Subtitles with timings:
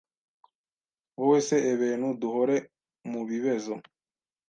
[1.17, 2.57] wowese, ebentu duhore
[3.09, 3.75] mubibezo